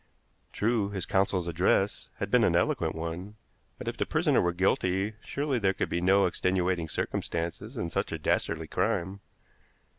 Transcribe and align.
True, 0.51 0.89
his 0.89 1.05
counsel's 1.05 1.47
address 1.47 2.09
had 2.15 2.31
been 2.31 2.43
an 2.43 2.55
eloquent 2.55 2.95
one, 2.95 3.35
but 3.77 3.87
if 3.87 3.97
the 3.97 4.05
prisoner 4.07 4.41
were 4.41 4.51
guilty 4.51 5.13
surely 5.23 5.59
there 5.59 5.75
could 5.75 5.89
be 5.89 6.01
no 6.01 6.25
extenuating 6.25 6.89
circumstances 6.89 7.77
in 7.77 7.91
such 7.91 8.11
a 8.11 8.17
dastardly 8.17 8.65
crime. 8.67 9.21